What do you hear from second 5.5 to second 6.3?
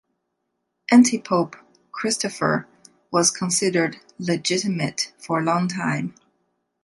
time.